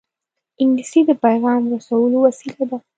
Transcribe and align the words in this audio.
انګلیسي 0.61 1.01
د 1.09 1.11
پېغام 1.23 1.61
رسولو 1.73 2.17
وسیله 2.25 2.63
ده 2.69 2.77